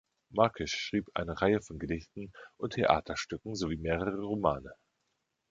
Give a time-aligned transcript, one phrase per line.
[0.31, 4.73] Markish schrieb eine Reihe von Gedichten und Theaterstücken sowie mehrere Romane.